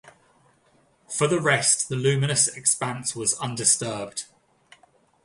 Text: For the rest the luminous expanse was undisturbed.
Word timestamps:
For 1.07 1.27
the 1.27 1.39
rest 1.39 1.87
the 1.87 1.95
luminous 1.95 2.47
expanse 2.47 3.15
was 3.15 3.35
undisturbed. 3.37 4.25